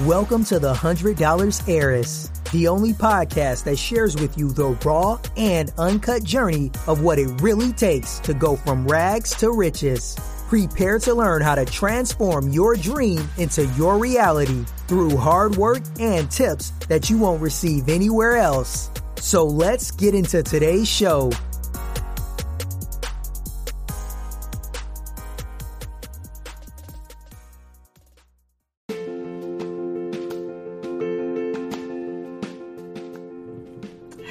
[0.00, 5.70] Welcome to the $100 Heiress, the only podcast that shares with you the raw and
[5.76, 10.16] uncut journey of what it really takes to go from rags to riches.
[10.48, 16.28] Prepare to learn how to transform your dream into your reality through hard work and
[16.30, 18.90] tips that you won't receive anywhere else.
[19.16, 21.30] So let's get into today's show.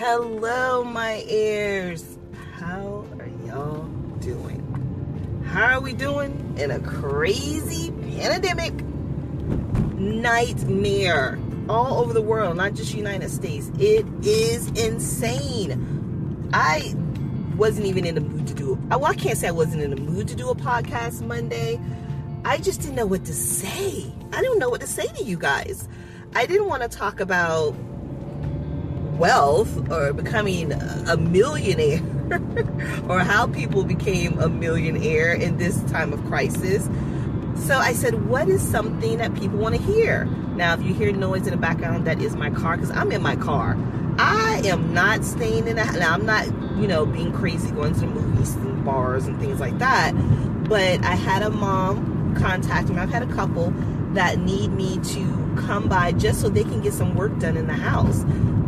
[0.00, 2.16] Hello, my ears.
[2.54, 3.84] How are y'all
[4.20, 5.44] doing?
[5.46, 8.72] How are we doing in a crazy pandemic
[9.98, 13.70] nightmare all over the world, not just United States?
[13.78, 16.48] It is insane.
[16.54, 16.94] I
[17.58, 18.78] wasn't even in the mood to do.
[18.88, 21.78] Well, I can't say I wasn't in the mood to do a podcast Monday.
[22.46, 24.10] I just didn't know what to say.
[24.32, 25.90] I didn't know what to say to you guys.
[26.34, 27.74] I didn't want to talk about
[29.20, 32.00] wealth or becoming a millionaire
[33.08, 36.88] or how people became a millionaire in this time of crisis.
[37.66, 40.24] So I said, what is something that people want to hear?
[40.56, 43.22] Now, if you hear noise in the background, that is my car because I'm in
[43.22, 43.76] my car.
[44.18, 46.46] I am not staying in the Now, I'm not,
[46.78, 50.12] you know, being crazy going to movies and bars and things like that.
[50.64, 52.96] But I had a mom contact me.
[52.96, 53.72] I've had a couple
[54.14, 57.66] that need me to come by just so they can get some work done in
[57.66, 58.22] the house.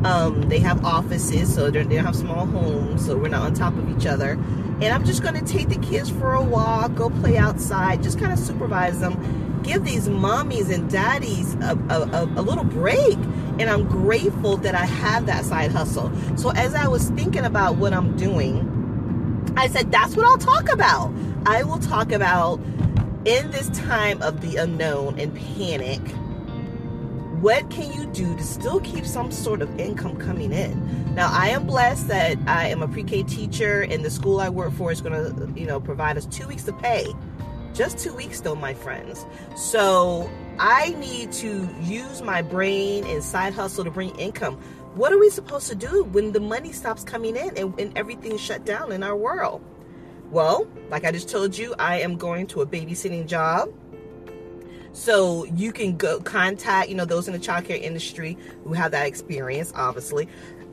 [0.04, 3.74] Um, they have offices, so they don't have small homes, so we're not on top
[3.74, 4.32] of each other.
[4.32, 8.18] And I'm just going to take the kids for a walk, go play outside, just
[8.18, 13.14] kind of supervise them, give these mommies and daddies a, a, a little break.
[13.60, 16.10] And I'm grateful that I have that side hustle.
[16.36, 18.68] So as I was thinking about what I'm doing,
[19.56, 21.12] I said, that's what I'll talk about.
[21.46, 22.58] I will talk about
[23.24, 26.00] in this time of the unknown and panic
[27.42, 31.12] what can you do to still keep some sort of income coming in?
[31.16, 34.72] Now i am blessed that i am a pre-k teacher and the school i work
[34.74, 37.04] for is going to you know provide us two weeks of pay.
[37.74, 39.26] Just two weeks though my friends.
[39.56, 44.54] So i need to use my brain and side hustle to bring income.
[44.94, 48.40] What are we supposed to do when the money stops coming in and, and everything's
[48.40, 49.64] shut down in our world
[50.32, 53.68] well like i just told you i am going to a babysitting job
[54.92, 59.06] so you can go contact, you know, those in the childcare industry who have that
[59.06, 60.28] experience, obviously.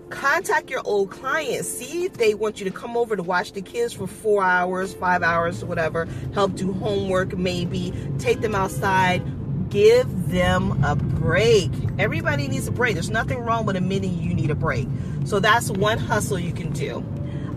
[0.09, 1.67] Contact your old clients.
[1.67, 4.93] See if they want you to come over to watch the kids for four hours,
[4.93, 6.07] five hours, whatever.
[6.33, 7.93] Help do homework, maybe.
[8.17, 9.21] Take them outside.
[9.69, 11.71] Give them a break.
[11.99, 12.95] Everybody needs a break.
[12.95, 14.87] There's nothing wrong with admitting you need a break.
[15.25, 17.05] So that's one hustle you can do.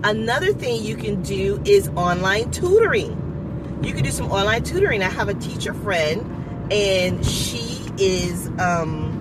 [0.05, 3.19] Another thing you can do is online tutoring.
[3.85, 5.03] You can do some online tutoring.
[5.03, 9.19] I have a teacher friend and she is um,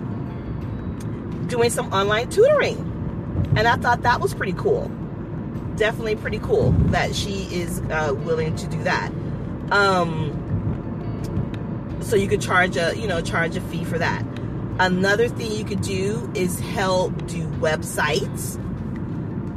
[1.48, 2.78] doing some online tutoring.
[3.56, 4.90] And I thought that was pretty cool.
[5.76, 9.12] Definitely pretty cool that she is uh, willing to do that.
[9.72, 10.38] Um,
[12.02, 14.26] so you could charge a you know charge a fee for that.
[14.80, 18.58] Another thing you could do is help do websites.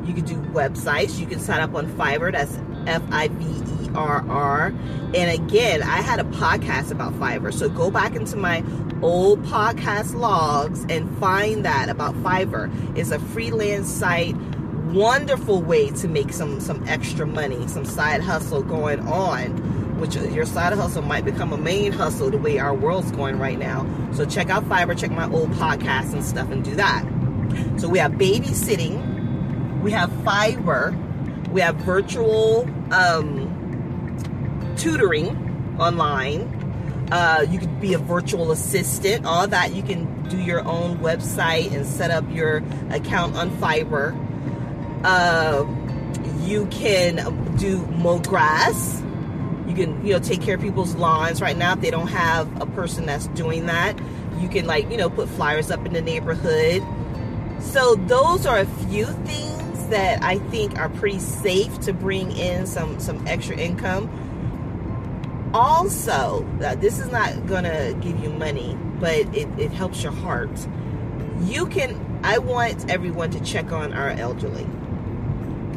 [0.05, 1.19] You can do websites.
[1.19, 2.33] You can sign up on Fiverr.
[2.33, 3.45] That's F I V
[3.85, 4.67] E R R.
[5.15, 7.53] And again, I had a podcast about Fiverr.
[7.53, 8.63] So go back into my
[9.03, 12.71] old podcast logs and find that about Fiverr.
[12.97, 14.37] It's a freelance site.
[14.93, 20.45] Wonderful way to make some some extra money, some side hustle going on, which your
[20.45, 23.87] side hustle might become a main hustle the way our world's going right now.
[24.13, 27.05] So check out Fiverr, check my old podcasts and stuff and do that.
[27.79, 29.14] So we have babysitting,
[29.85, 30.97] we have Fiverr,
[31.51, 36.51] we have virtual um, tutoring online.
[37.13, 39.27] Uh, you could be a virtual assistant.
[39.27, 44.17] All that you can do your own website and set up your account on Fiverr.
[45.05, 45.67] Uh,
[46.47, 49.03] you can do mow grass.
[49.69, 52.61] You can, you know, take care of people's lawns right now if they don't have
[52.61, 53.99] a person that's doing that.
[54.39, 56.83] You can, like, you know, put flyers up in the neighborhood.
[57.61, 59.54] So those are a few things
[59.87, 64.09] that I think are pretty safe to bring in some some extra income.
[65.55, 70.51] Also, uh, this is not gonna give you money, but it, it helps your heart.
[71.43, 72.01] You can.
[72.25, 74.67] I want everyone to check on our elderly,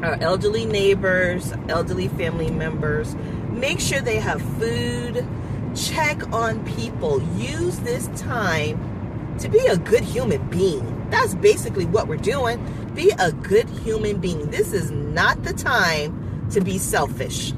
[0.02, 3.16] our elderly neighbors, elderly family members.
[3.52, 5.28] Make sure they have food.
[5.76, 7.22] Check on people.
[7.38, 12.64] Use this time to be a good human being that's basically what we're doing.
[12.94, 14.50] Be a good human being.
[14.50, 17.54] This is not the time to be selfish.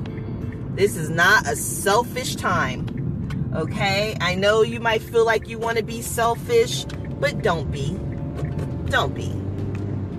[0.75, 3.51] This is not a selfish time.
[3.55, 4.15] Okay?
[4.21, 6.85] I know you might feel like you want to be selfish,
[7.19, 7.97] but don't be.
[8.89, 9.33] Don't be.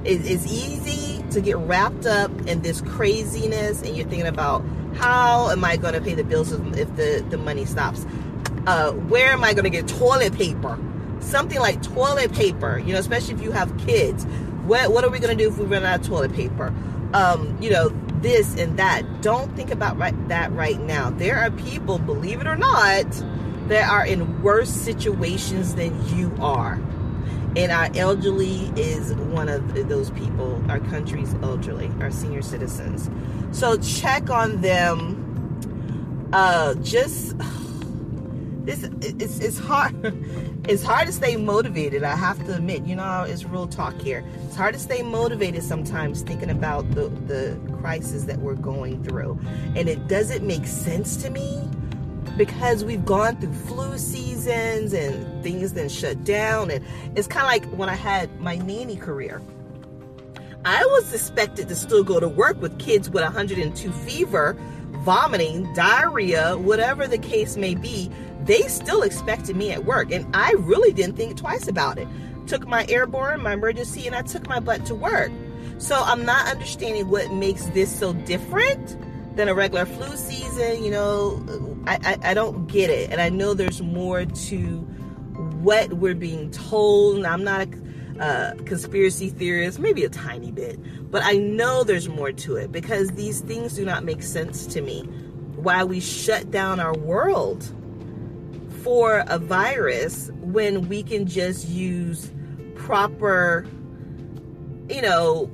[0.05, 5.65] It's easy to get wrapped up in this craziness and you're thinking about how am
[5.65, 8.05] I going to pay the bills if the, the money stops?
[8.67, 10.79] Uh, where am I going to get toilet paper?
[11.21, 14.25] Something like toilet paper, you know, especially if you have kids.
[14.65, 16.75] What, what are we going to do if we run out of toilet paper?
[17.13, 17.89] Um, you know,
[18.21, 19.23] this and that.
[19.23, 21.11] Don't think about right, that right now.
[21.11, 23.11] There are people, believe it or not,
[23.69, 26.75] that are in worse situations than you are.
[27.57, 33.11] And our elderly is one of those people, our country's elderly, our senior citizens.
[33.51, 36.29] So check on them.
[36.33, 37.35] Uh, just
[38.71, 38.85] this
[39.21, 39.95] it's it's hard
[40.69, 44.25] it's hard to stay motivated i have to admit you know it's real talk here.
[44.47, 49.39] It's hard to stay motivated sometimes thinking about the the crisis that we're going through.
[49.77, 51.69] And it doesn't make sense to me
[52.37, 56.71] because we've gone through flu seasons and things then shut down.
[56.71, 56.85] And
[57.17, 59.43] it's kind of like when i had my nanny career.
[60.65, 64.61] I was expected to still go to work with kids with 102 fever
[64.99, 68.11] vomiting diarrhea whatever the case may be
[68.45, 70.11] they still expected me at work.
[70.11, 72.09] And I really didn't think twice about it.
[72.47, 75.31] Took my airborne, my Emergen-C, and I took my butt to work.
[75.79, 78.97] So I'm not understanding what makes this so different
[79.37, 80.83] than a regular flu season.
[80.83, 83.11] You know, I, I, I don't get it.
[83.11, 84.79] And I know there's more to
[85.63, 87.17] what we're being told.
[87.17, 87.67] And I'm not a
[88.21, 90.79] uh, conspiracy theorist, maybe a tiny bit,
[91.11, 94.83] but I know there's more to it because these things do not make sense to
[94.83, 95.03] me.
[95.57, 97.65] Why we shut down our world
[98.83, 102.31] for a virus when we can just use
[102.77, 103.67] proper,
[104.89, 105.51] you know,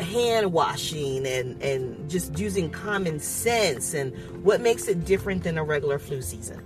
[0.00, 4.14] hand washing and, and just using common sense and
[4.44, 6.62] what makes it different than a regular flu season.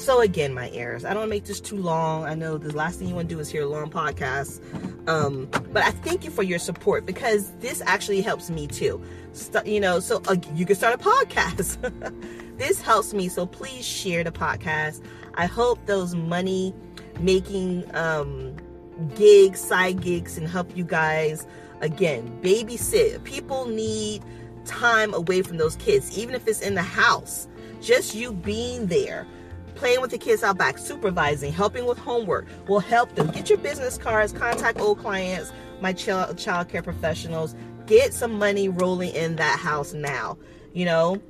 [0.00, 2.24] So again, my heirs, I don't make this too long.
[2.24, 4.58] I know the last thing you want to do is hear a long podcast.
[5.06, 9.02] Um, but I thank you for your support because this actually helps me too.
[9.66, 11.76] You know, so uh, you can start a podcast.
[12.56, 13.28] this helps me.
[13.28, 15.04] So please share the podcast.
[15.34, 16.74] I hope those money
[17.20, 18.56] making um,
[19.16, 21.46] gigs, side gigs, and help you guys
[21.82, 23.22] again babysit.
[23.24, 24.24] People need
[24.64, 27.48] time away from those kids, even if it's in the house.
[27.82, 29.26] Just you being there,
[29.74, 33.30] playing with the kids out back, supervising, helping with homework will help them.
[33.30, 37.54] Get your business cards, contact old clients, my child child care professionals.
[37.86, 40.38] Get some money rolling in that house now.
[40.72, 41.20] You know,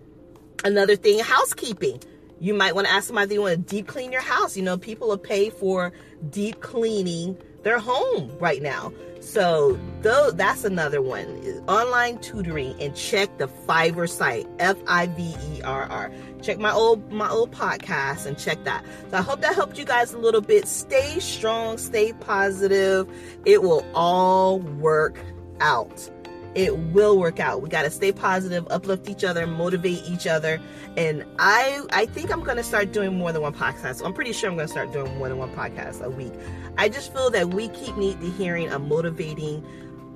[0.64, 2.02] Another thing, housekeeping.
[2.38, 4.56] You might want to ask somebody you want to deep clean your house.
[4.56, 5.92] You know, people will pay for
[6.28, 8.92] deep cleaning their home right now.
[9.20, 11.28] So though that's another one.
[11.68, 16.10] Online tutoring and check the Fiverr site, F-I-V-E-R-R.
[16.42, 18.84] Check my old my old podcast and check that.
[19.10, 20.66] So I hope that helped you guys a little bit.
[20.66, 23.08] Stay strong, stay positive.
[23.44, 25.18] It will all work
[25.60, 26.10] out
[26.54, 27.62] it will work out.
[27.62, 30.60] We got to stay positive, uplift each other, motivate each other.
[30.96, 34.04] And I I think I'm going to start doing more than one podcast.
[34.04, 36.32] I'm pretty sure I'm going to start doing more than one podcast a week.
[36.76, 39.64] I just feel that we keep need to hearing a motivating,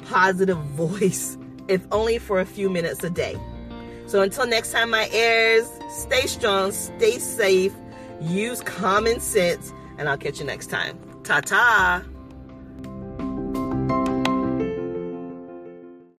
[0.04, 1.38] positive voice,
[1.68, 3.38] if only for a few minutes a day.
[4.06, 7.72] So until next time, my heirs, stay strong, stay safe,
[8.20, 10.98] use common sense, and I'll catch you next time.
[11.22, 12.04] Ta ta.